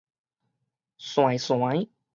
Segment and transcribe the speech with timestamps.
[0.97, 1.87] 傖傖